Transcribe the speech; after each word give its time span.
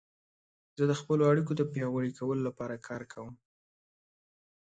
زه 0.77 0.83
د 0.87 0.93
خپلو 1.01 1.23
اړیکو 1.31 1.51
د 1.57 1.61
پیاوړي 1.73 2.11
کولو 2.19 2.41
لپاره 2.47 2.75
کار 2.87 3.01
کوم. 3.11 3.33